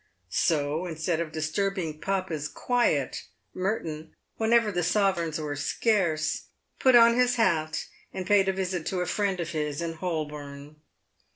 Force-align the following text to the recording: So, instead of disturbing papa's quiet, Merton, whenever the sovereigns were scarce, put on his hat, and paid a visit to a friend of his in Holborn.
So, 0.31 0.87
instead 0.87 1.19
of 1.19 1.31
disturbing 1.31 1.99
papa's 2.01 2.47
quiet, 2.47 3.25
Merton, 3.53 4.15
whenever 4.37 4.71
the 4.71 4.81
sovereigns 4.81 5.39
were 5.39 5.55
scarce, 5.55 6.45
put 6.79 6.95
on 6.95 7.15
his 7.19 7.35
hat, 7.35 7.85
and 8.11 8.25
paid 8.25 8.49
a 8.49 8.53
visit 8.53 8.87
to 8.87 9.01
a 9.01 9.05
friend 9.05 9.39
of 9.39 9.51
his 9.51 9.79
in 9.79 9.93
Holborn. 9.93 10.77